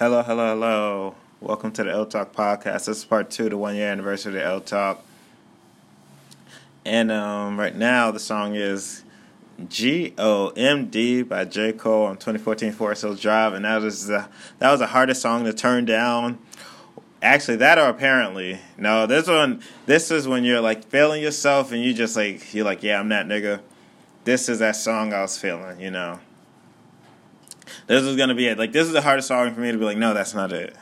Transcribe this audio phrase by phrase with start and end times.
[0.00, 1.14] Hello, hello, hello.
[1.42, 2.86] Welcome to the Ill Talk podcast.
[2.86, 5.04] This is part two, the one year anniversary of the Ill Talk.
[6.86, 9.04] And um, right now, the song is
[9.68, 14.06] G O M D by J Cole on 2014 Forest Hills Drive, and that was
[14.06, 14.26] the
[14.58, 16.38] that was the hardest song to turn down.
[17.20, 19.06] Actually, that or apparently no.
[19.06, 22.82] This one, this is when you're like feeling yourself, and you just like you're like,
[22.82, 23.60] yeah, I'm that nigga.
[24.24, 26.20] This is that song I was feeling, you know.
[27.86, 28.58] This is gonna be it.
[28.58, 30.76] Like this is the hardest song for me to be like, no, that's not it.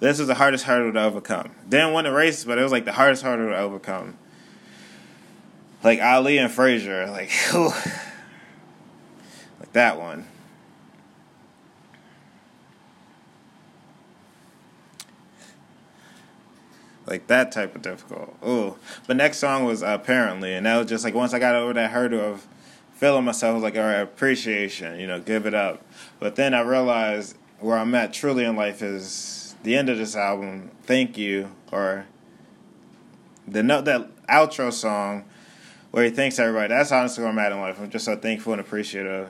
[0.00, 1.52] This is the hardest hurdle to overcome.
[1.68, 4.16] Didn't win the race, but it was like the hardest hurdle to overcome.
[5.82, 7.30] Like Ali and Frazier, like,
[9.60, 10.26] like that one.
[17.06, 18.34] Like that type of difficult.
[18.46, 18.76] Ooh.
[19.06, 21.74] But next song was uh, apparently, and that was just like once I got over
[21.74, 22.46] that hurdle of
[23.04, 25.84] feeling myself, I was like, all right, appreciation, you know, give it up.
[26.20, 30.16] But then I realized where I'm at truly in life is the end of this
[30.16, 32.06] album, Thank You, or
[33.46, 35.26] the note that outro song
[35.90, 36.68] where he thanks everybody.
[36.68, 37.78] That's honestly where I'm at in life.
[37.78, 39.28] I'm just so thankful and appreciative.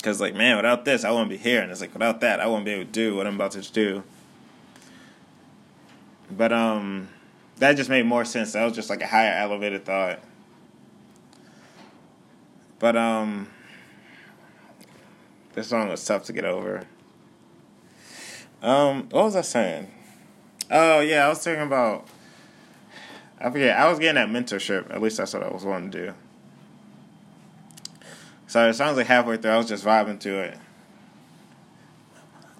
[0.00, 2.46] Cause like man, without this, I wouldn't be here, and it's like without that, I
[2.46, 4.04] wouldn't be able to do what I'm about to do.
[6.30, 7.08] But um,
[7.56, 8.52] that just made more sense.
[8.52, 10.20] That was just like a higher elevated thought.
[12.78, 13.48] But um,
[15.54, 16.86] this song was tough to get over.
[18.62, 19.90] Um, what was I saying?
[20.70, 22.06] Oh yeah, I was talking about.
[23.40, 23.78] I forget.
[23.78, 24.92] I was getting that mentorship.
[24.92, 26.14] At least that's what I was wanting to do.
[28.48, 30.58] So it sounds like halfway through, I was just vibing to it.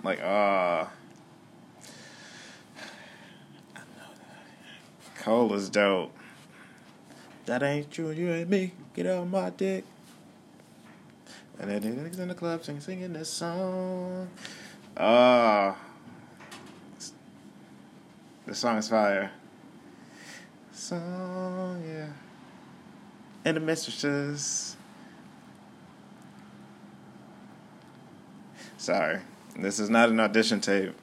[0.04, 0.82] Like, ah.
[0.82, 0.88] Uh,
[5.18, 6.14] Cole is dope.
[7.46, 8.72] That ain't you, you ain't me.
[8.94, 9.84] Get on my dick.
[11.60, 14.28] And then niggas in the club singing, singing this song.
[14.96, 15.70] Ah.
[15.70, 15.74] Uh,
[18.46, 19.30] the song is fire.
[20.72, 22.06] Song, yeah.
[23.44, 24.76] And the mistresses.
[28.76, 29.18] Sorry.
[29.58, 30.94] This is not an audition tape.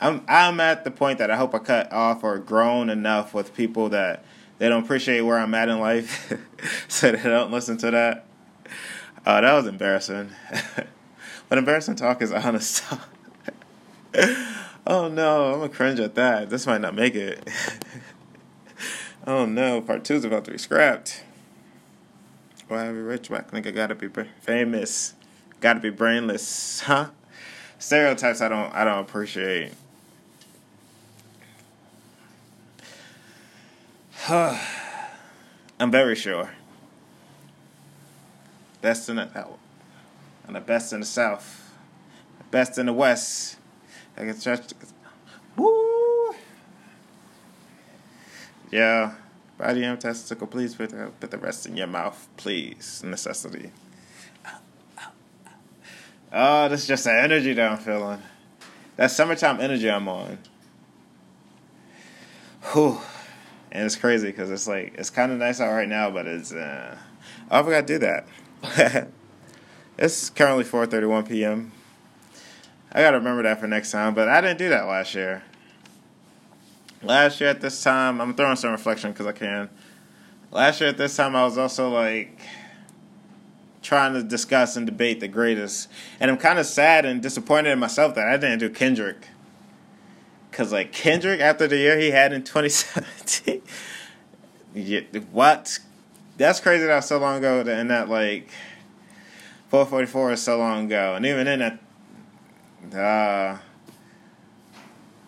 [0.00, 3.54] I'm I'm at the point that I hope I cut off or grown enough with
[3.54, 4.24] people that
[4.58, 6.32] they don't appreciate where I'm at in life,
[6.88, 8.26] so they don't listen to that.
[9.24, 10.30] Uh, that was embarrassing.
[11.48, 13.08] but embarrassing talk is honest talk.
[14.86, 16.50] oh no, I'm gonna cringe at that.
[16.50, 17.48] This might not make it.
[19.26, 21.22] oh no, part two is about to be scrapped.
[22.68, 23.28] Why be rich?
[23.28, 24.08] Black I gotta be
[24.40, 25.14] famous.
[25.60, 27.10] Gotta be brainless, huh?
[27.78, 29.72] Stereotypes I don't I don't appreciate.
[34.28, 36.50] I'm very sure.
[38.80, 39.28] Best in the
[40.46, 41.70] and the best in the south,
[42.38, 43.56] the best in the west.
[44.16, 44.72] I can stretch.
[45.56, 46.34] Woo!
[48.70, 49.14] Yeah,
[49.58, 50.46] body M testicle.
[50.46, 53.02] Please put the, put the rest in your mouth, please.
[53.04, 53.70] Necessity.
[56.32, 58.22] Oh, this is just the energy that I'm feeling.
[58.96, 60.38] That summertime energy I'm on.
[62.72, 63.00] Whew
[63.72, 66.52] and it's crazy because it's like it's kind of nice out right now, but it's
[66.52, 66.96] uh,
[67.50, 68.26] I forgot to do that.
[69.98, 71.72] it's currently 4:31 p.m.
[72.92, 75.42] I gotta remember that for next time, but I didn't do that last year.
[77.02, 79.70] Last year at this time, I'm throwing some reflection because I can.
[80.50, 82.40] Last year at this time, I was also like
[83.80, 85.88] trying to discuss and debate the greatest,
[86.18, 89.28] and I'm kind of sad and disappointed in myself that I didn't do Kendrick.
[90.52, 93.62] Cause like Kendrick, after the year he had in 2017,
[94.74, 95.00] yeah,
[95.30, 95.78] what?
[96.40, 96.86] That's crazy.
[96.86, 98.48] That was so long ago, and that like
[99.68, 101.78] 444 is so long ago, and even in
[102.88, 103.58] that, uh,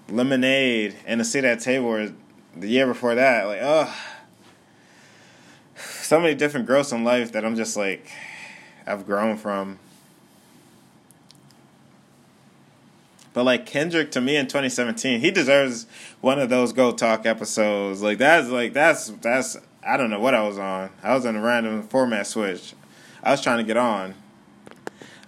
[0.09, 2.09] Lemonade and to see that table
[2.56, 3.95] the year before that, like oh,
[5.77, 8.11] so many different growths in life that I'm just like
[8.87, 9.78] I've grown from.
[13.34, 15.86] But like Kendrick to me in 2017, he deserves
[16.22, 18.01] one of those Go Talk episodes.
[18.01, 20.91] Like that's like that's that's I don't know what I was on.
[21.03, 22.75] I was on a random format switch.
[23.23, 24.15] I was trying to get on.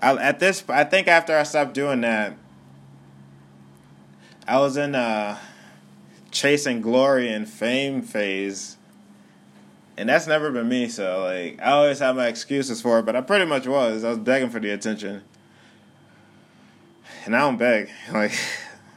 [0.00, 2.36] I, at this, I think after I stopped doing that,
[4.46, 5.40] I was in uh, a
[6.30, 8.76] chasing glory and fame phase,
[9.96, 10.88] and that's never been me.
[10.88, 14.04] So like, I always have my excuses for it, but I pretty much was.
[14.04, 15.22] I was begging for the attention
[17.24, 17.90] and I don't beg.
[18.12, 18.32] Like,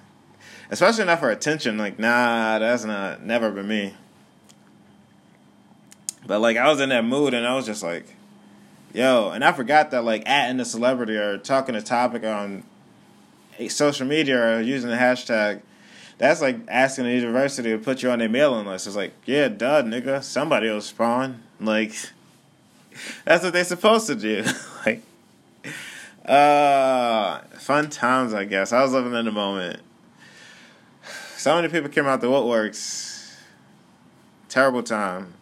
[0.72, 1.78] especially not for attention.
[1.78, 3.96] Like, nah, that's not never been me.
[6.28, 8.06] But like, I was in that mood, and I was just like,
[8.94, 12.64] yo, and I forgot that like at the celebrity or talking a topic on
[13.70, 15.62] social media or using the hashtag,
[16.18, 18.88] that's like asking the university to put you on their mailing list.
[18.88, 21.44] It's like, yeah, duh, nigga, somebody will spawn.
[21.62, 21.94] Like,
[23.26, 24.44] that's what they're supposed to do.
[24.86, 25.04] like,
[26.26, 28.74] uh, fun times, I guess.
[28.74, 29.80] I was living in the moment.
[31.38, 33.36] So many people came out the woodworks.
[34.50, 35.34] Terrible time.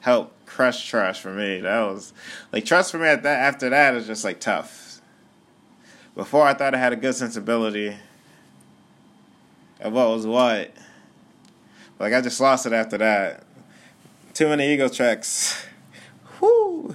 [0.00, 1.60] Help crush trash for me.
[1.60, 2.12] That was
[2.52, 5.00] like trust for me at that after that is just like tough.
[6.14, 7.96] Before I thought I had a good sensibility
[9.80, 10.72] of what was what.
[11.98, 13.44] Like I just lost it after that.
[14.34, 15.64] Too many ego checks.
[16.40, 16.94] Whoo.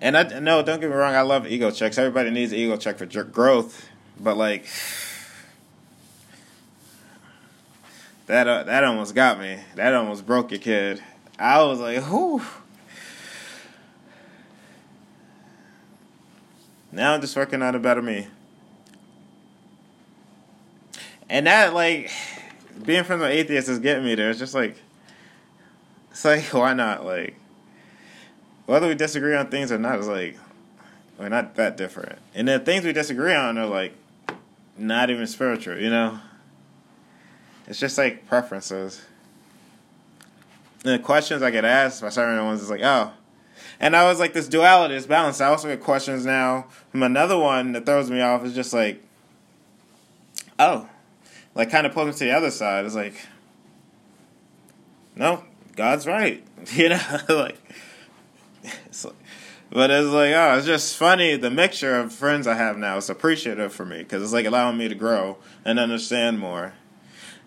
[0.00, 1.14] And I no, don't get me wrong.
[1.14, 1.98] I love ego checks.
[1.98, 3.88] Everybody needs an ego check for growth,
[4.20, 4.66] but like
[8.28, 9.58] that, uh, that almost got me.
[9.74, 11.02] That almost broke your kid.
[11.38, 12.42] I was like, whew.
[16.92, 18.28] Now I'm just working on a better me.
[21.28, 22.10] And that like
[22.84, 24.30] being from the atheist is getting me there.
[24.30, 24.76] It's just like
[26.10, 27.04] it's like why not?
[27.04, 27.34] Like
[28.66, 30.38] whether we disagree on things or not is like
[31.18, 32.18] we're not that different.
[32.34, 33.94] And the things we disagree on are like
[34.76, 36.20] not even spiritual, you know?
[37.68, 39.02] It's just like preferences.
[40.84, 43.12] And the questions I get asked by certain ones is like, oh.
[43.78, 45.40] And I was like, this duality, this balance.
[45.40, 48.42] I also get questions now from another one that throws me off.
[48.44, 49.02] Is just like,
[50.58, 50.88] oh,
[51.54, 52.86] like kind of pulls me to the other side.
[52.86, 53.14] It's like,
[55.14, 55.44] no,
[55.76, 56.44] God's right.
[56.72, 57.56] You know, like
[58.86, 59.14] it's like,
[59.70, 61.36] but it's like, oh, it's just funny.
[61.36, 64.76] The mixture of friends I have now is appreciative for me because it's like allowing
[64.76, 66.74] me to grow and understand more.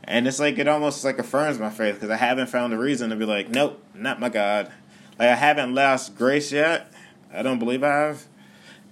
[0.04, 3.10] And it's like it almost like affirms my faith because I haven't found a reason
[3.12, 4.72] to be like, nope, not my God.
[5.20, 6.92] Like I haven't lost grace yet.
[7.34, 8.26] I don't believe I have.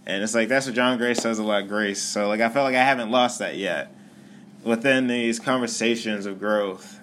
[0.05, 2.01] And it's like that's what John Gray says a lot, grace.
[2.01, 3.93] So like I feel like I haven't lost that yet
[4.63, 6.99] within these conversations of growth.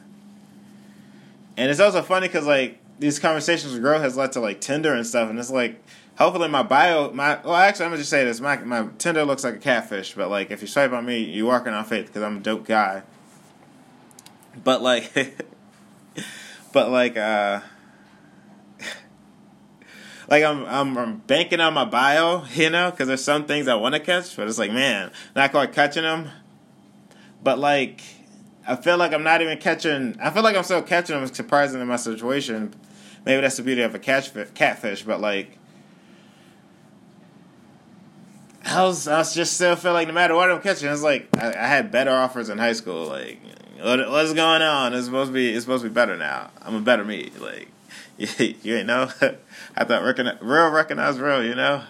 [1.56, 4.94] And it's also funny because like these conversations of growth has led to like Tinder
[4.94, 5.82] and stuff, and it's like
[6.18, 9.44] hopefully my bio, my well actually I'm gonna just say this, my my Tinder looks
[9.44, 12.22] like a catfish, but like if you swipe on me, you're walking on faith because
[12.22, 13.02] I'm a dope guy.
[14.62, 15.12] But like,
[16.72, 17.60] but like, uh,
[20.28, 23.74] like I'm, I'm I'm banking on my bio, you know, because there's some things I
[23.74, 26.30] want to catch, but it's like, man, not quite catching them.
[27.42, 28.02] But like,
[28.66, 30.16] I feel like I'm not even catching.
[30.20, 32.74] I feel like I'm still catching them, surprising in my situation.
[33.24, 35.58] Maybe that's the beauty of a catch catfish, but like.
[38.68, 41.28] I was, I was just still feel like no matter what I'm catching, it's like
[41.36, 43.06] I, I had better offers in high school.
[43.06, 43.40] Like
[43.80, 44.94] what, what's going on?
[44.94, 46.50] It's supposed to be it's supposed to be better now.
[46.62, 47.30] I'm a better me.
[47.38, 47.68] Like
[48.18, 49.10] you, you ain't know.
[49.76, 51.44] I thought recognize, real recognize real.
[51.44, 51.82] You know.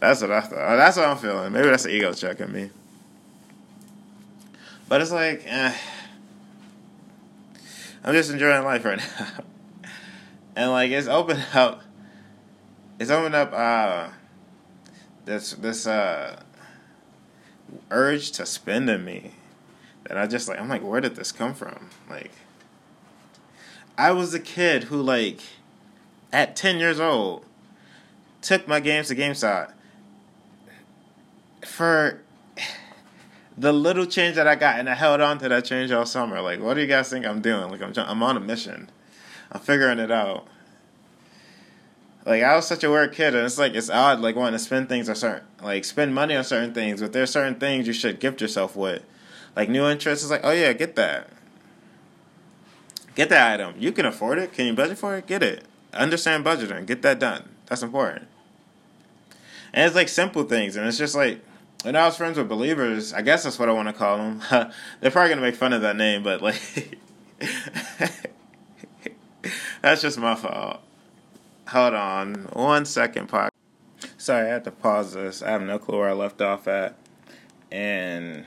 [0.00, 0.76] That's what I thought.
[0.76, 1.52] That's what I'm feeling.
[1.52, 2.70] Maybe that's an ego check in me.
[4.88, 5.76] But it's like, eh,
[8.02, 9.44] I'm just enjoying life right now,
[10.56, 11.82] and like it's opened up.
[12.98, 13.52] It's opened up.
[13.52, 14.08] Uh,
[15.26, 16.42] this this uh
[17.90, 19.32] urge to spend in me
[20.10, 21.88] and I just like I'm like, where did this come from?
[22.08, 22.32] Like
[23.96, 25.40] I was a kid who like
[26.32, 27.46] at ten years old
[28.42, 29.72] took my games to GameStop
[31.64, 32.20] for
[33.56, 36.40] the little change that I got, and I held on to that change all summer.
[36.40, 37.70] Like, what do you guys think I'm doing?
[37.70, 38.90] Like, I'm I'm on a mission.
[39.52, 40.46] I'm figuring it out.
[42.24, 44.58] Like, I was such a weird kid, and it's like it's odd, like wanting to
[44.64, 47.92] spend things on certain, like spend money on certain things, but there's certain things you
[47.92, 49.02] should gift yourself with.
[49.56, 51.28] Like new interest is like, oh yeah, get that.
[53.14, 53.74] Get that item.
[53.78, 54.52] You can afford it.
[54.52, 55.26] Can you budget for it?
[55.26, 55.64] Get it.
[55.92, 56.86] Understand budgeting.
[56.86, 57.48] Get that done.
[57.66, 58.28] That's important.
[59.72, 61.44] And it's like simple things, and it's just like
[61.82, 64.40] when I was friends with believers, I guess that's what I want to call them.
[65.00, 66.98] They're probably gonna make fun of that name, but like,
[69.82, 70.80] that's just my fault.
[71.68, 73.52] Hold on one second, Park.
[74.18, 75.42] Sorry, I had to pause this.
[75.42, 76.96] I have no clue where I left off at,
[77.70, 78.44] and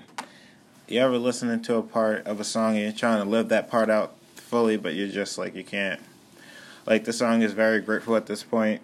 [0.88, 3.70] you ever listening to a part of a song and you're trying to live that
[3.70, 6.02] part out fully, but you're just like you can't.
[6.86, 8.82] Like the song is very grateful at this point.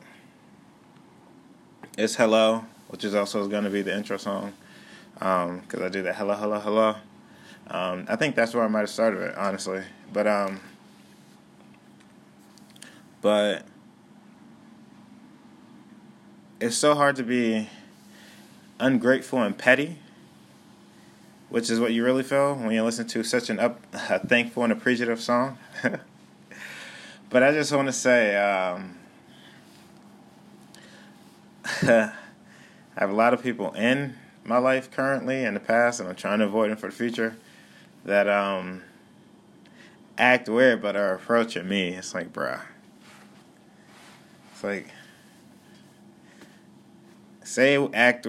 [1.97, 4.53] It's Hello, which is also going to be the intro song,
[5.13, 6.95] because um, I do that hello, hello, hello.
[7.67, 9.83] Um, I think that's where I might have started it, honestly.
[10.13, 10.61] But um,
[13.21, 13.65] but
[16.61, 17.67] it's so hard to be
[18.79, 19.97] ungrateful and petty
[21.49, 24.63] which is what you really feel when you listen to such an up, a thankful
[24.63, 25.57] and appreciative song.
[27.29, 28.97] but I just want to say, um,
[31.81, 32.11] I
[32.97, 36.39] have a lot of people in my life currently in the past, and I'm trying
[36.39, 37.35] to avoid them for the future.
[38.05, 38.83] That um
[40.17, 41.89] act weird, but are approaching me.
[41.89, 42.61] It's like, bruh.
[44.51, 44.87] It's like,
[47.43, 48.27] say act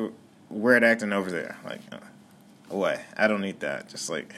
[0.48, 1.98] weird acting over there, like, uh,
[2.70, 3.02] away.
[3.16, 3.88] I don't need that.
[3.88, 4.34] Just like.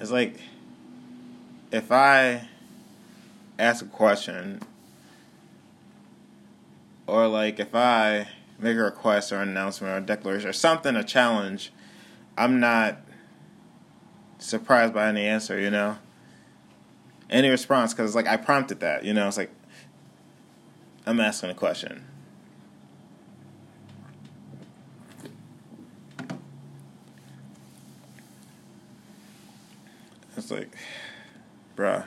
[0.00, 0.38] It's like
[1.70, 2.48] if I
[3.58, 4.60] ask a question
[7.06, 8.28] or like if I
[8.58, 11.72] make a request or an announcement or a declaration or something, a challenge,
[12.36, 12.98] I'm not
[14.38, 15.98] surprised by any answer, you know?
[17.30, 19.26] Any response, because like I prompted that, you know?
[19.26, 19.50] It's like
[21.06, 22.04] I'm asking a question.
[30.44, 30.76] It's like,
[31.74, 32.04] bruh.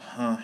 [0.00, 0.38] Huh.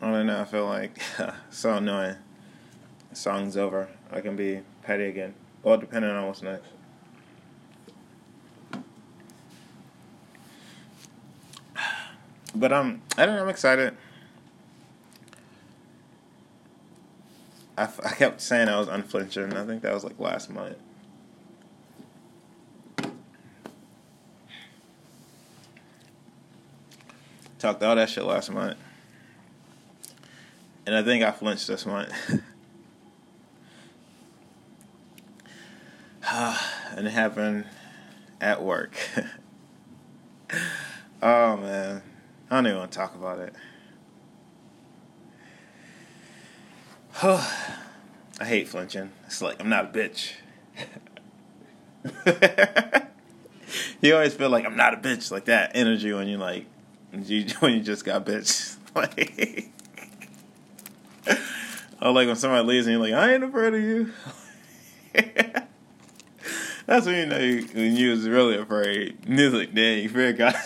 [0.00, 0.40] I don't know.
[0.40, 1.00] I feel like
[1.50, 2.16] so annoying.
[3.12, 3.86] Song's over.
[4.10, 5.34] I can be petty again.
[5.62, 6.66] Well, depending on what's next.
[12.56, 13.42] But um, I don't know.
[13.42, 13.96] I'm excited.
[17.82, 19.54] I, kept saying I was unflinching.
[19.54, 20.76] I think that was like last month.
[27.58, 28.76] Talked all that shit last month.
[30.84, 32.12] And I think I flinched this month.
[36.30, 37.66] and it happened
[38.40, 38.96] at work.
[41.22, 42.02] oh man.
[42.50, 43.54] I don't even want to talk about it.
[47.24, 49.12] I hate flinching.
[49.26, 50.32] It's like I'm not a bitch.
[54.00, 56.66] you always feel like I'm not a bitch, like that energy when you like
[57.12, 58.76] when you just got bitch.
[58.96, 59.70] like,
[62.02, 64.10] oh, like when somebody leaves and you're like, I ain't afraid of you.
[66.86, 69.16] That's when you know you, when you was really afraid.
[69.28, 70.56] And it's like, damn, you fear God.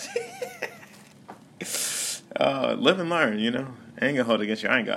[2.35, 3.67] uh, live and learn, you know.
[4.01, 4.69] Ain't gonna hold against you.
[4.69, 4.87] I ain't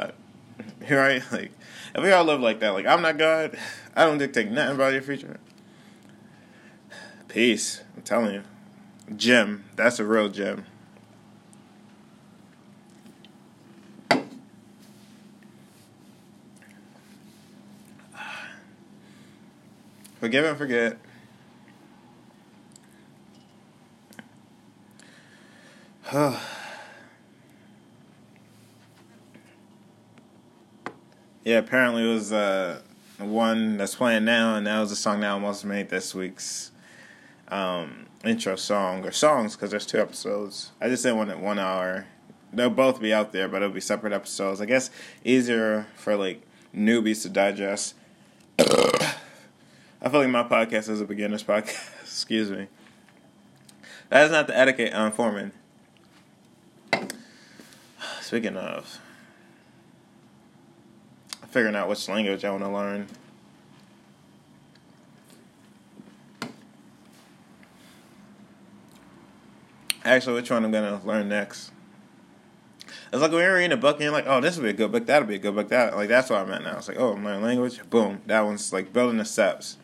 [0.81, 0.91] God.
[0.91, 1.23] right?
[1.33, 1.53] Like,
[1.95, 3.59] if we all live like that, like, I'm not God,
[3.97, 5.39] I don't dictate nothing about your future.
[7.29, 7.83] Peace.
[7.97, 8.43] I'm telling you.
[9.17, 9.65] Gem.
[9.77, 10.67] That's a real gem.
[20.21, 20.99] Forgive and forget.
[31.45, 32.81] Yeah, apparently it was uh,
[33.19, 36.71] one that's playing now, and that was the song that almost made this week's
[37.49, 40.73] um, intro song or songs because there's two episodes.
[40.81, 42.07] I just didn't want it one hour.
[42.53, 44.61] They'll both be out there, but it'll be separate episodes.
[44.61, 44.91] I guess
[45.25, 46.43] easier for like
[46.77, 47.95] newbies to digest.
[48.59, 51.91] I feel like my podcast is a beginner's podcast.
[52.03, 52.67] Excuse me.
[54.11, 55.53] That is not the etiquette I'm forming.
[58.21, 59.01] Speaking of
[61.51, 63.07] figuring out which language I want to learn.
[70.05, 71.73] Actually, which one I'm gonna learn next?
[73.13, 74.73] It's like when you're reading a book and you're like, oh, this would be a
[74.73, 76.79] good book, that'll be a good book, that like that's what I'm at now.
[76.79, 79.77] It's like, oh, I'm learning language, boom, that one's like building the steps.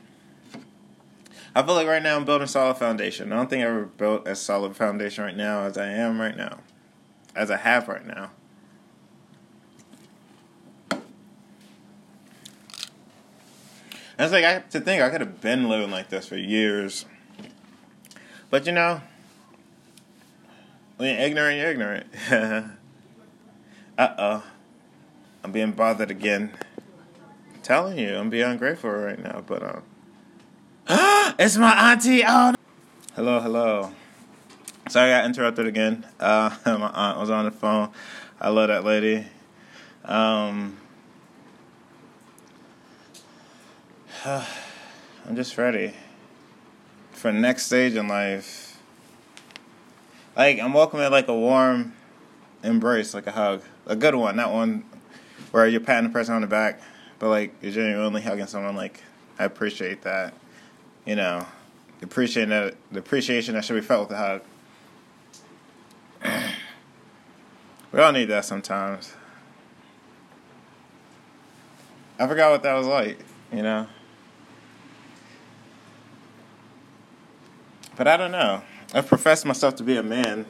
[1.55, 3.33] I feel like right now I'm building a solid foundation.
[3.33, 6.37] I don't think I ever built a solid foundation right now as I am right
[6.37, 6.59] now,
[7.35, 8.31] as I have right now.
[14.19, 17.05] It's like I have to think I could have been living like this for years.
[18.49, 19.03] But you know,
[20.97, 22.07] when you're ignorant, you're ignorant.
[23.99, 24.45] uh oh.
[25.45, 26.53] I'm being bothered again.
[27.55, 29.83] I'm telling you, I'm being ungrateful right now, but um
[31.39, 32.23] It's my auntie.
[32.27, 32.55] Oh.
[33.15, 33.93] Hello, hello.
[34.89, 36.07] Sorry I got interrupted again.
[36.19, 37.91] Uh my aunt was on the phone.
[38.41, 39.27] I love that lady.
[40.07, 40.79] Um
[44.27, 45.95] I'm just ready
[47.13, 48.77] for the next stage in life.
[50.37, 51.93] Like I'm welcoming like a warm
[52.65, 54.85] embrace, like a hug, a good one, not one
[55.53, 56.81] where you're patting the person on the back,
[57.21, 58.75] but like you're genuinely hugging someone.
[58.75, 59.01] Like
[59.39, 60.35] I appreciate that,
[61.05, 61.47] you know,
[62.03, 64.41] appreciating that the appreciation that should be felt with a
[66.25, 66.53] hug.
[67.93, 69.13] we all need that sometimes.
[72.19, 73.21] I forgot what that was like.
[73.53, 73.87] you know.
[77.97, 78.63] But I don't know.
[78.95, 80.47] I've professed myself to be a man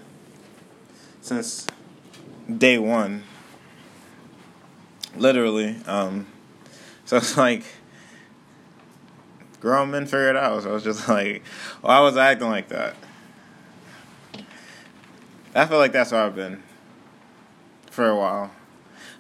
[1.21, 1.67] since
[2.55, 3.23] day one.
[5.17, 5.77] Literally.
[5.87, 6.27] Um,
[7.05, 7.63] so it's like
[9.61, 10.65] grown men figure it out.
[10.65, 11.43] So I was just like,
[11.83, 12.97] I was acting like that.
[15.55, 16.63] I feel like that's where I've been
[17.91, 18.51] for a while.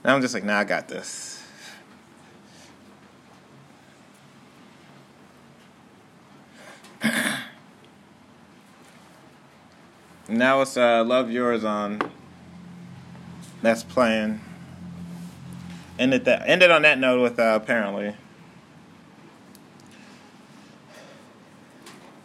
[0.04, 1.35] Now I'm just like, nah, I got this.
[10.28, 12.00] Now it's uh, Love Yours on.
[13.62, 14.40] That's playing.
[15.98, 18.14] Ended that ended on that note with uh, apparently.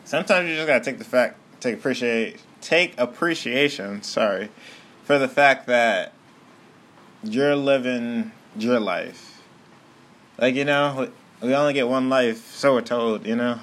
[0.03, 4.03] Sometimes you just gotta take the fact, take appreciate, take appreciation.
[4.03, 4.49] Sorry,
[5.03, 6.13] for the fact that
[7.23, 9.41] you're living your life.
[10.37, 11.09] Like you know,
[11.41, 13.25] we only get one life, so we're told.
[13.25, 13.59] You know.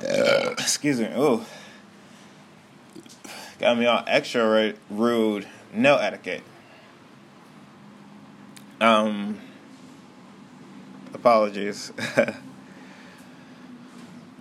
[0.00, 1.08] Uh, excuse me.
[1.14, 1.46] Oh,
[3.64, 5.46] got me all extra rude.
[5.72, 6.42] No etiquette.
[8.80, 9.40] Um.
[11.14, 11.92] Apologies.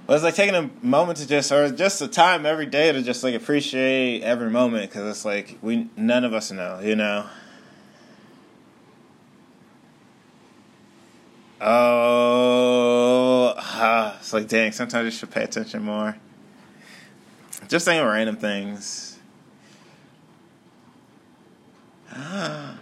[0.05, 3.01] Well, it's like taking a moment to just, or just a time every day to
[3.01, 7.25] just like appreciate every moment because it's like we none of us know, you know.
[11.61, 14.73] Oh, ah, it's like dang.
[14.73, 16.17] Sometimes you should pay attention more.
[17.69, 19.12] Just saying random things.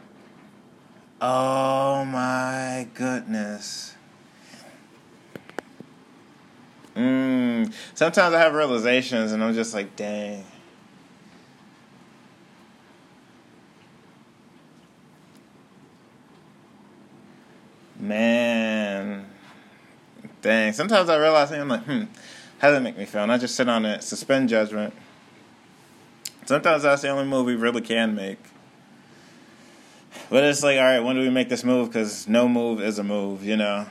[1.24, 3.94] Oh my goodness.
[6.96, 10.44] Mm, sometimes I have realizations and I'm just like, dang.
[18.00, 19.28] Man.
[20.42, 20.74] Dang.
[20.74, 22.06] Sometimes I realize I'm like, hmm,
[22.58, 23.22] how does that make me feel?
[23.22, 24.92] And I just sit on it, suspend judgment.
[26.48, 28.40] Sometimes that's the only move we really can make.
[30.32, 31.90] But it's like, all right, when do we make this move?
[31.90, 33.86] Because no move is a move, you know?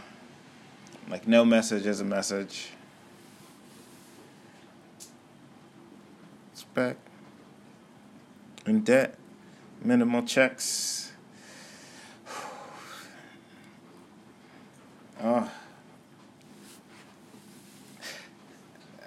[1.06, 2.70] Like, no message is a message.
[6.72, 6.96] back
[8.64, 9.18] in debt,
[9.82, 11.12] minimal checks.
[15.22, 15.50] Oh.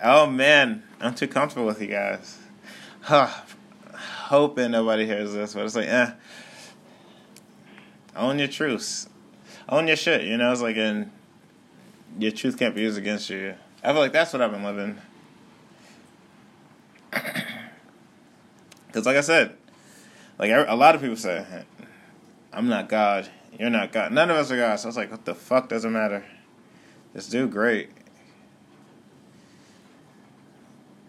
[0.06, 2.38] Oh man, I'm too comfortable with you guys.
[3.02, 3.30] Huh.
[3.94, 6.12] Hoping nobody hears this, but it's like, eh.
[8.16, 9.10] Own your truths.
[9.70, 10.52] Own your shit, you know?
[10.52, 11.12] It's like, and
[12.20, 13.56] your truth can't be used against you.
[13.84, 14.98] I feel like that's what I've been living.
[18.88, 19.58] Because, like I said,
[20.38, 21.44] like a lot of people say,
[22.52, 23.28] I'm not God.
[23.60, 24.12] You're not God.
[24.12, 24.76] None of us are God.
[24.76, 26.24] So I was like, what the fuck doesn't matter?
[27.12, 27.90] This dude, great.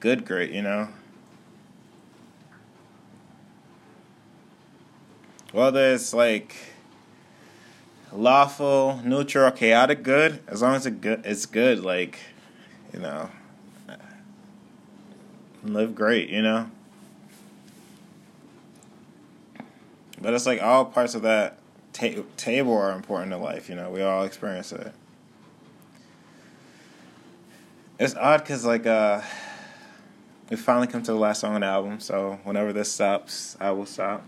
[0.00, 0.88] Good, great, you know?
[5.52, 6.56] Well, there's like
[8.14, 12.18] lawful, neutral, chaotic good, as long as it good, it's good, like,
[12.92, 13.28] you know,
[15.64, 16.70] live great, you know?
[20.20, 21.58] But it's like all parts of that
[21.92, 23.68] ta- table are important to life.
[23.68, 24.92] You know, we all experience it.
[27.98, 29.20] It's odd because like uh,
[30.50, 32.00] we finally come to the last song on the album.
[32.00, 34.26] So whenever this stops, I will stop.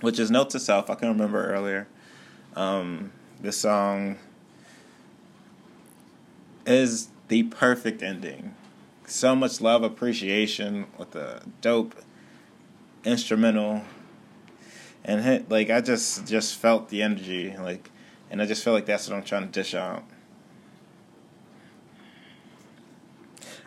[0.00, 0.90] Which is note to self.
[0.90, 1.88] I can remember earlier.
[2.54, 4.18] Um, this song
[6.66, 8.54] is the perfect ending.
[9.06, 11.94] So much love, appreciation with a dope
[13.04, 13.82] instrumental
[15.04, 17.90] and hit, like I just just felt the energy like
[18.30, 20.04] and I just feel like that's what I'm trying to dish out.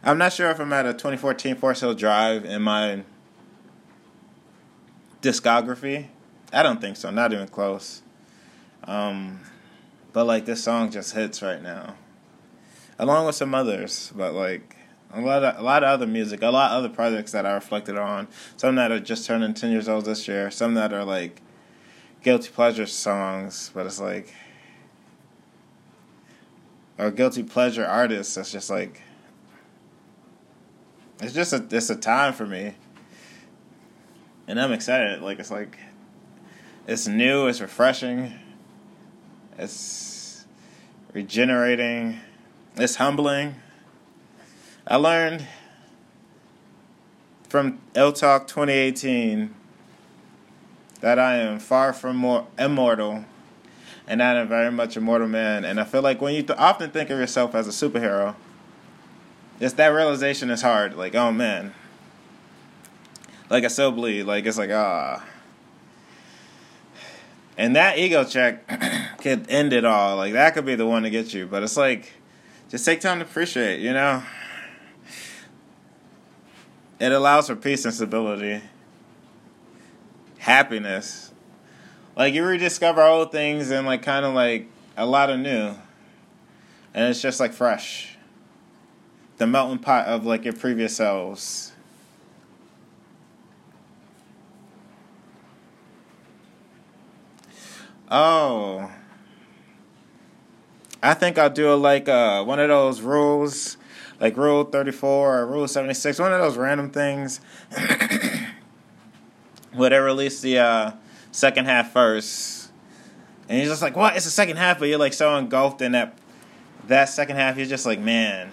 [0.04, 3.04] I'm not sure if I'm at a 2014 Forest Hill Drive in my
[5.22, 6.08] discography.
[6.54, 8.02] I don't think so, not even close.
[8.84, 9.40] Um,
[10.14, 11.96] but like this song just hits right now,
[13.00, 14.12] along with some others.
[14.16, 14.76] But like
[15.14, 17.54] a lot of a lot of other music, a lot of other projects that I
[17.54, 18.28] reflected on.
[18.58, 20.52] Some that are just turning ten years old this year.
[20.52, 21.42] Some that are like
[22.24, 24.34] guilty pleasure songs, but it's like
[26.98, 28.36] or guilty pleasure artists.
[28.36, 29.02] That's just like
[31.22, 32.76] it's just a it's a time for me,
[34.48, 35.22] and I'm excited.
[35.22, 35.78] Like it's like
[36.88, 38.34] it's new, it's refreshing,
[39.58, 40.46] it's
[41.14, 42.20] regenerating,
[42.76, 43.56] it's humbling.
[44.88, 45.48] I learned
[47.48, 49.54] from Ill Talk 2018
[51.02, 53.26] that I am far from more immortal.
[54.08, 55.64] and I am very much a mortal man.
[55.64, 58.36] And I feel like when you th- often think of yourself as a superhero,
[59.60, 60.98] it's that realization is hard.
[60.98, 61.74] Like, oh man,
[63.50, 64.24] like I still bleed.
[64.24, 65.24] Like it's like ah.
[67.62, 68.68] And that ego check
[69.20, 70.18] could end it all.
[70.18, 71.46] Like that could be the one to get you.
[71.46, 72.12] But it's like,
[72.70, 73.82] just take time to appreciate.
[73.82, 74.24] You know,
[77.00, 78.64] it allows for peace and stability,
[80.40, 81.32] happiness.
[82.16, 85.76] Like you rediscover old things and like kind of like a lot of new,
[86.96, 88.18] and it's just like fresh.
[89.38, 91.71] The melting pot of like your previous selves.
[98.12, 98.92] Oh.
[101.02, 103.78] I think I'll do like uh, one of those rules,
[104.20, 107.40] like Rule 34 or Rule 76, one of those random things.
[109.74, 110.92] Where they release the uh,
[111.32, 112.72] second half first.
[113.48, 114.18] And you're just like, what?
[114.18, 116.18] It's the second half, but you're like so engulfed in that
[116.88, 118.52] that second half, you're just like, man,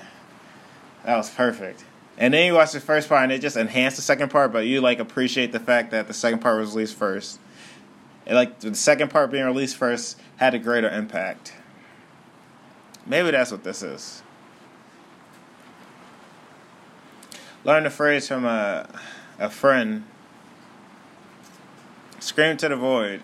[1.05, 1.85] that was perfect.
[2.17, 4.67] And then you watch the first part and it just enhanced the second part, but
[4.67, 7.41] you like appreciate the fact that the second part was released first.
[8.29, 11.55] And like the second part being released first had a greater impact.
[13.07, 14.23] Maybe that's what this is.
[17.65, 18.87] Learned a phrase from a
[19.39, 20.05] a friend.
[22.21, 23.23] Scream to the void.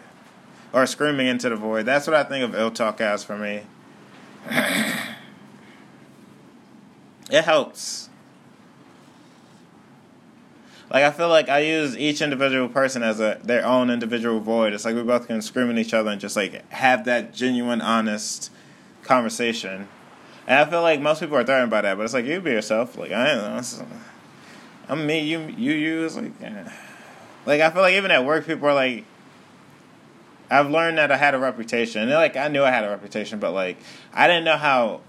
[0.72, 1.84] Or screaming into the void.
[1.84, 3.64] That's what I think of ill talk as for me.
[7.30, 8.08] it helps.
[10.94, 14.72] Like I feel like I use each individual person as a their own individual void.
[14.72, 17.80] It's like we both can scream at each other and just like have that genuine,
[17.80, 18.52] honest
[19.02, 19.88] conversation.
[20.46, 22.52] And I feel like most people are threatened by that, but it's like you be
[22.52, 22.96] yourself.
[22.96, 23.86] Like I don't know.
[24.88, 26.04] I'm me, you, you, you.
[26.04, 26.30] It's like,
[27.44, 29.04] like I feel like even at work, people are like,
[30.48, 32.02] I've learned that I had a reputation.
[32.02, 33.78] And like I knew I had a reputation, but like
[34.12, 35.00] I didn't know how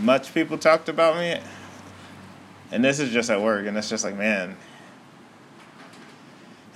[0.00, 1.40] much people talked about me.
[2.70, 4.56] And this is just at work, and it's just like, man,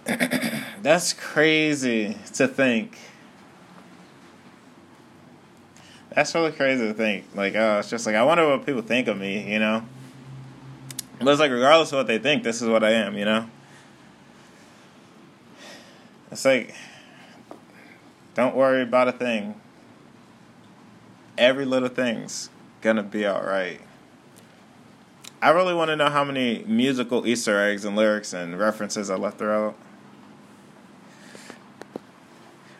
[0.83, 2.97] that's crazy to think.
[6.11, 7.27] That's really crazy to think.
[7.35, 9.85] Like, oh, it's just like I wonder what people think of me, you know.
[11.19, 13.51] But it's like regardless of what they think, this is what I am, you know.
[16.31, 16.75] It's like
[18.35, 19.61] don't worry about a thing.
[21.37, 22.49] Every little thing's
[22.81, 23.81] gonna be alright.
[25.43, 29.17] I really want to know how many musical Easter eggs and lyrics and references I
[29.17, 29.77] left throughout.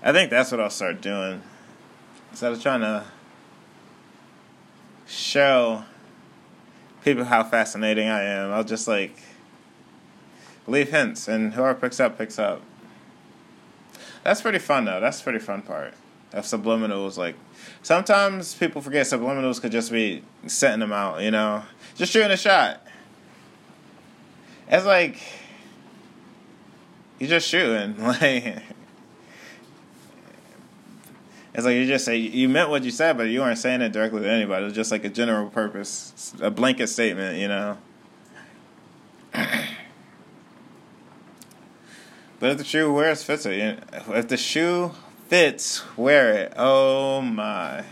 [0.09, 1.43] I think that's what I'll start doing.
[2.31, 3.05] Instead of trying to
[5.07, 5.85] show
[7.05, 9.15] people how fascinating I am, I'll just like
[10.67, 12.63] leave hints and whoever picks up, picks up.
[14.25, 14.99] That's pretty fun though.
[14.99, 15.93] That's pretty fun part
[16.33, 17.19] of subliminals.
[17.19, 17.37] Like
[17.83, 21.65] sometimes people forget subliminals could just be setting them out, you know,
[21.97, 22.83] just shooting a shot.
[24.69, 25.21] It's like
[27.19, 28.63] you're just shooting, like.
[31.59, 33.91] It's like you just say you meant what you said, but you weren't saying it
[33.91, 34.67] directly to anybody.
[34.67, 37.77] It's just like a general purpose, a blanket statement, you know.
[39.33, 39.67] but
[42.41, 44.93] if the shoe wears fits it, if the shoe
[45.27, 46.53] fits, wear it.
[46.57, 47.85] Oh my!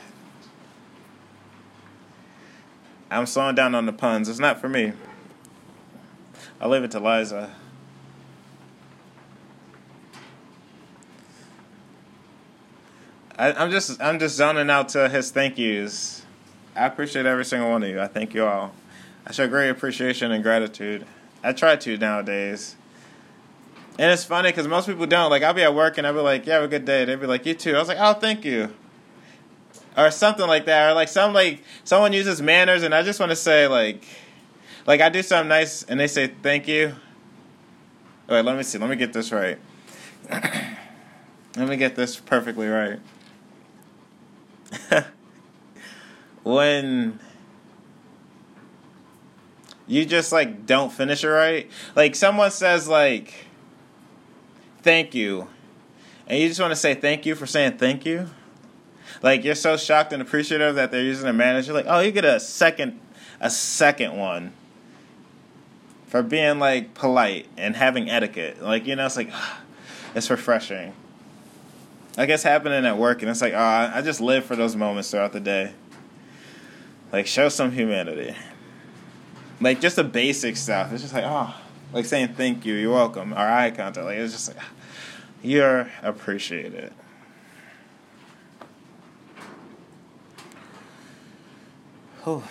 [3.11, 4.29] I'm slowing down on the puns.
[4.29, 4.93] It's not for me.
[6.61, 7.53] I'll leave it to Liza.
[13.39, 16.23] I, I'm just I'm just zoning out to his thank yous.
[16.75, 18.01] I appreciate every single one of you.
[18.01, 18.73] I thank you all.
[19.27, 21.07] I show great appreciation and gratitude.
[21.43, 22.77] I try to nowadays.
[23.99, 25.31] And it's funny because most people don't.
[25.31, 27.05] Like, I'll be at work and I'll be like, yeah, have a good day.
[27.05, 27.75] They'd be like, you too.
[27.75, 28.75] I was like, oh, thank you.
[29.97, 30.91] Or something like that.
[30.91, 34.05] Or like some, like, someone uses manners and I just want to say, like,
[34.87, 36.95] like I do something nice and they say thank you.
[38.29, 38.79] Wait, let me see.
[38.79, 39.59] Let me get this right.
[40.31, 40.77] let
[41.57, 42.99] me get this perfectly right.
[46.43, 47.19] when
[49.87, 51.71] you just like don't finish it right.
[51.95, 53.47] Like someone says like
[54.83, 55.49] thank you.
[56.27, 58.29] And you just want to say thank you for saying thank you.
[59.23, 62.25] Like you're so shocked and appreciative that they're using a manager like, "Oh, you get
[62.25, 63.01] a second
[63.41, 64.53] a second one."
[66.09, 68.63] For being like polite and having etiquette.
[68.63, 69.31] Like, you know, it's like
[70.15, 70.95] it's refreshing.
[72.17, 75.11] I guess happening at work, and it's like, oh, I just live for those moments
[75.11, 75.73] throughout the day.
[77.13, 78.35] Like, show some humanity.
[79.61, 80.93] Like, just the basic stuff.
[80.93, 81.55] It's just like, oh,
[81.93, 84.07] like saying thank you, you're welcome, or eye contact.
[84.07, 84.65] Like, it's just like,
[85.43, 86.93] you're appreciated.
[92.25, 92.43] Whew.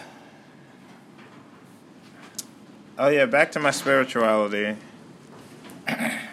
[2.98, 4.78] Oh, yeah, back to my spirituality.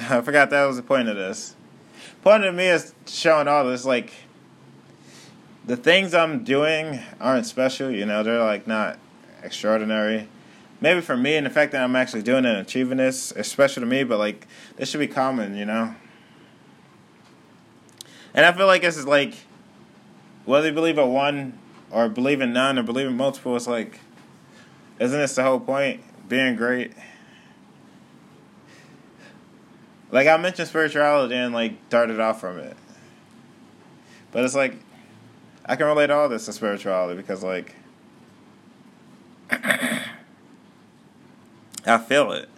[0.08, 1.54] I forgot that was the point of this.
[2.22, 4.12] Point of me is showing all this like
[5.66, 8.98] the things I'm doing aren't special, you know, they're like not
[9.42, 10.28] extraordinary.
[10.80, 13.46] Maybe for me and the fact that I'm actually doing it and achieving this is
[13.46, 15.94] special to me, but like this should be common, you know?
[18.32, 19.34] And I feel like this is like
[20.46, 21.58] whether you believe in one
[21.90, 24.00] or believe in none or believe in multiple, it's like
[24.98, 26.02] isn't this the whole point?
[26.28, 26.92] Being great.
[30.10, 32.76] Like I mentioned spirituality and like darted off from it.
[34.32, 34.74] But it's like
[35.64, 37.74] I can relate all this to spirituality because like
[39.50, 40.02] I
[42.06, 42.48] feel it.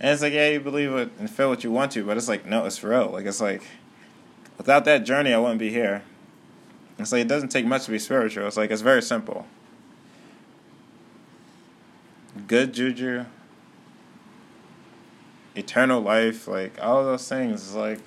[0.00, 2.28] And it's like, yeah, you believe it and feel what you want to, but it's
[2.28, 3.10] like, no, it's real.
[3.10, 3.62] Like it's like
[4.58, 6.02] without that journey I wouldn't be here.
[6.98, 8.46] It's like it doesn't take much to be spiritual.
[8.46, 9.46] It's like it's very simple
[12.46, 13.24] good juju,
[15.54, 18.00] eternal life, like all those things is like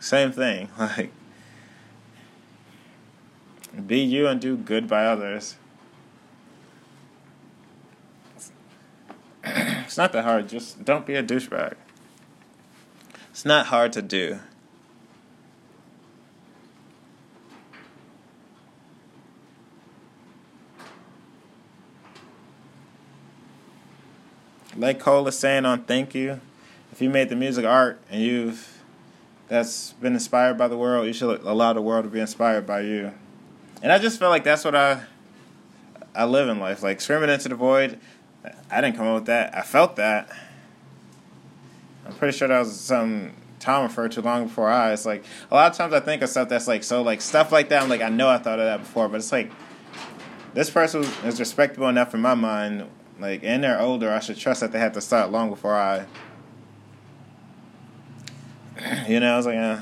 [0.00, 0.68] same thing.
[0.78, 1.12] Like
[3.86, 5.56] be you and do good by others.
[9.44, 11.74] It's not that hard, just don't be a douchebag.
[13.30, 14.40] It's not hard to do.
[24.76, 26.40] Like Cole is saying on Thank You,
[26.92, 28.82] if you made the music art and you've
[29.48, 32.80] that's been inspired by the world, you should allow the world to be inspired by
[32.80, 33.12] you.
[33.82, 35.02] And I just feel like that's what I
[36.14, 36.82] I live in life.
[36.82, 37.98] Like screaming into the void,
[38.70, 39.56] I didn't come up with that.
[39.56, 40.30] I felt that.
[42.06, 44.92] I'm pretty sure that was some Tom referred to long before I.
[44.92, 47.52] It's like a lot of times I think of stuff that's like so like stuff
[47.52, 47.82] like that.
[47.82, 49.50] I'm like I know I thought of that before, but it's like
[50.54, 54.12] this person is respectable enough in my mind like, and they're older.
[54.12, 56.06] I should trust that they had to start long before I.
[59.08, 59.80] You know, I was like, uh.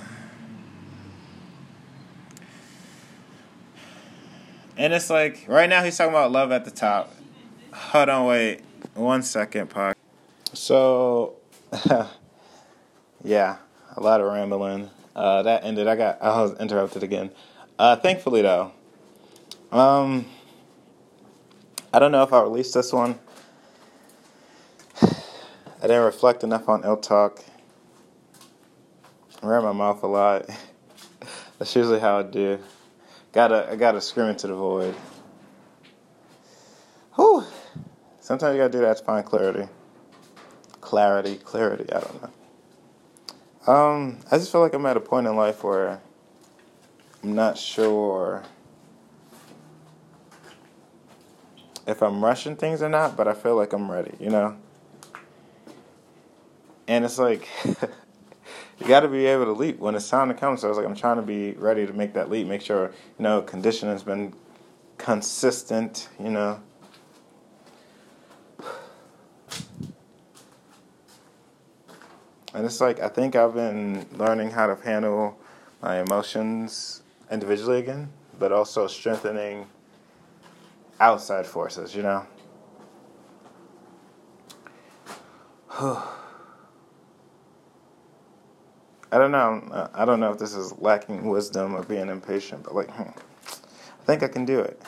[4.77, 7.13] And it's like right now he's talking about love at the top.
[7.73, 8.61] Hold on, wait
[8.95, 9.97] one second, Pac.
[10.53, 11.37] So,
[13.25, 13.57] yeah,
[13.97, 14.91] a lot of rambling.
[15.15, 15.87] Uh, that ended.
[15.87, 16.23] I got.
[16.23, 17.31] I was interrupted again.
[17.79, 18.73] Uh, thankfully, though,
[19.73, 20.27] um,
[21.93, 23.19] I don't know if I'll release this one.
[25.85, 27.45] I didn't reflect enough on ill talk.
[29.43, 30.49] I ran my mouth a lot.
[31.59, 32.59] That's usually how I do.
[33.33, 34.95] Gotta I gotta scream into the void.
[37.17, 37.45] Whew.
[38.19, 39.69] Sometimes you gotta do that to find clarity.
[40.81, 42.23] Clarity, clarity, I don't
[43.67, 43.75] know.
[43.75, 46.01] Um, I just feel like I'm at a point in life where
[47.23, 48.43] I'm not sure
[51.87, 54.57] if I'm rushing things or not, but I feel like I'm ready, you know?
[56.89, 60.57] And it's like you got to be able to leap when it's time to come.
[60.57, 62.47] So I was like, I'm trying to be ready to make that leap.
[62.47, 64.35] Make sure you know condition has been
[64.99, 66.09] consistent.
[66.19, 66.61] You know.
[72.55, 75.37] And it's like I think I've been learning how to handle
[75.83, 79.67] my emotions individually again, but also strengthening
[81.01, 82.27] outside forces, you know.
[89.15, 89.89] I don't know.
[89.95, 94.05] I don't know if this is lacking wisdom or being impatient, but like, hmm, I
[94.07, 94.83] think I can do it.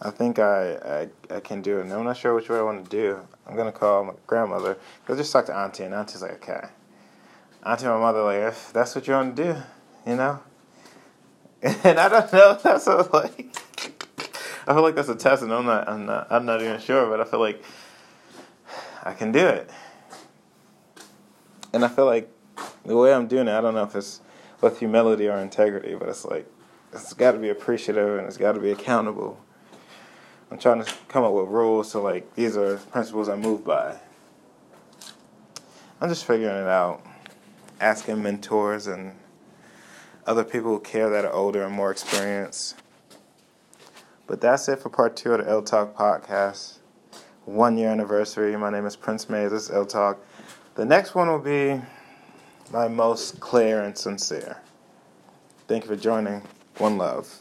[0.00, 1.82] I think I, I I can do it.
[1.82, 3.20] And I'm not sure which way I want to do.
[3.46, 4.78] I'm gonna call my grandmother.
[5.06, 6.68] Go just talk to auntie, and auntie's like, okay.
[7.66, 9.62] Auntie, and my mother, like, if that's what you want to do,
[10.06, 10.40] you know.
[11.84, 12.58] And I don't know.
[12.62, 13.54] That's a, like.
[14.66, 15.86] I feel like that's a test, and I'm not.
[15.86, 16.26] I'm not.
[16.30, 17.62] I'm not even sure, but I feel like
[19.02, 19.68] I can do it
[21.74, 22.30] and I feel like
[22.86, 24.20] the way I'm doing it, I don't know if it's
[24.60, 26.48] with humility or integrity, but it's like
[26.92, 29.40] it's got to be appreciative and it's got to be accountable.
[30.50, 33.96] I'm trying to come up with rules, so like these are principles I move by.
[36.00, 37.04] I'm just figuring it out,
[37.80, 39.16] asking mentors and
[40.26, 42.76] other people who care that are older and more experienced.
[44.28, 46.78] But that's it for part two of the Ill Talk podcast.
[47.46, 48.56] One year anniversary.
[48.56, 49.50] My name is Prince Mays.
[49.50, 50.24] This is Ill Talk.
[50.74, 51.80] The next one will be
[52.72, 54.58] my most clear and sincere.
[55.68, 56.42] Thank you for joining.
[56.78, 57.40] One love.